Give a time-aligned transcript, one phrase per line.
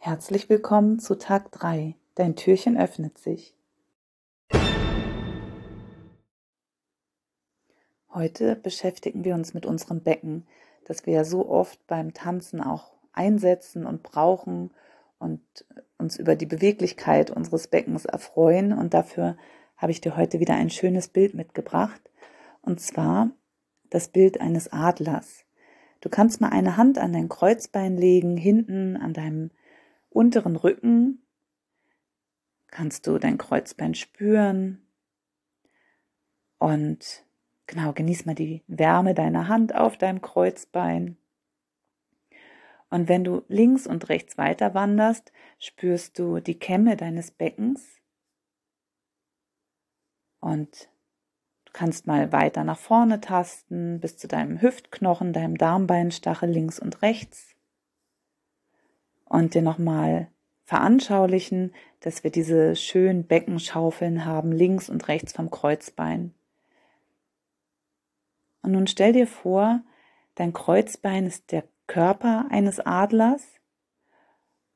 [0.00, 1.96] Herzlich willkommen zu Tag 3.
[2.14, 3.52] Dein Türchen öffnet sich.
[8.14, 10.46] Heute beschäftigen wir uns mit unserem Becken,
[10.84, 14.70] das wir ja so oft beim Tanzen auch einsetzen und brauchen
[15.18, 15.42] und
[15.98, 18.72] uns über die Beweglichkeit unseres Beckens erfreuen.
[18.72, 19.36] Und dafür
[19.76, 22.00] habe ich dir heute wieder ein schönes Bild mitgebracht.
[22.62, 23.32] Und zwar
[23.90, 25.44] das Bild eines Adlers.
[26.00, 29.50] Du kannst mal eine Hand an dein Kreuzbein legen, hinten an deinem
[30.10, 31.26] unteren Rücken.
[32.68, 34.86] Kannst du dein Kreuzbein spüren.
[36.58, 37.24] Und
[37.66, 41.16] genau, genieß mal die Wärme deiner Hand auf deinem Kreuzbein.
[42.90, 48.00] Und wenn du links und rechts weiter wanderst, spürst du die Kämme deines Beckens.
[50.40, 50.88] Und
[51.66, 57.02] du kannst mal weiter nach vorne tasten bis zu deinem Hüftknochen, deinem Darmbeinstachel links und
[57.02, 57.57] rechts.
[59.28, 60.28] Und dir nochmal
[60.64, 66.34] veranschaulichen, dass wir diese schönen Beckenschaufeln haben, links und rechts vom Kreuzbein.
[68.62, 69.82] Und nun stell dir vor,
[70.34, 73.58] dein Kreuzbein ist der Körper eines Adlers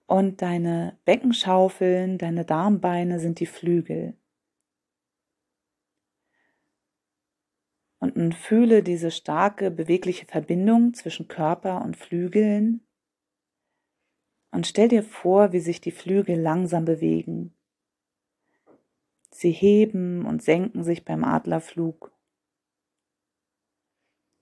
[0.06, 4.16] und deine Beckenschaufeln, deine Darmbeine sind die Flügel.
[7.98, 12.80] Und nun fühle diese starke, bewegliche Verbindung zwischen Körper und Flügeln
[14.52, 17.54] und stell dir vor, wie sich die Flügel langsam bewegen.
[19.30, 22.12] Sie heben und senken sich beim Adlerflug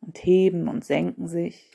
[0.00, 1.70] und heben und senken sich.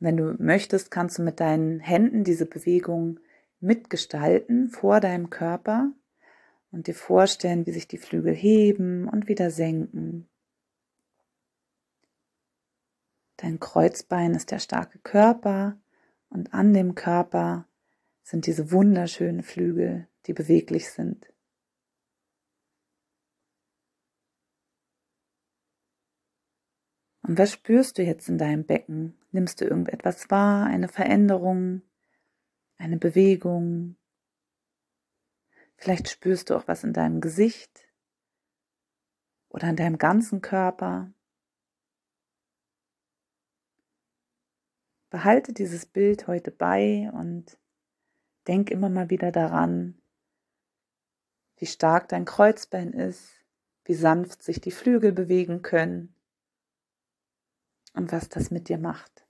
[0.00, 3.20] Wenn du möchtest, kannst du mit deinen Händen diese Bewegung
[3.60, 5.92] mitgestalten vor deinem Körper
[6.72, 10.28] und dir vorstellen, wie sich die Flügel heben und wieder senken.
[13.36, 15.79] Dein Kreuzbein ist der starke Körper
[16.30, 17.68] und an dem Körper
[18.22, 21.26] sind diese wunderschönen Flügel, die beweglich sind.
[27.22, 29.16] Und was spürst du jetzt in deinem Becken?
[29.30, 31.82] Nimmst du irgendetwas wahr, eine Veränderung,
[32.76, 33.96] eine Bewegung?
[35.76, 37.88] Vielleicht spürst du auch was in deinem Gesicht
[39.48, 41.12] oder in deinem ganzen Körper.
[45.10, 47.58] Behalte dieses Bild heute bei und
[48.46, 50.00] denk immer mal wieder daran,
[51.56, 53.44] wie stark dein Kreuzbein ist,
[53.84, 56.14] wie sanft sich die Flügel bewegen können
[57.94, 59.26] und was das mit dir macht.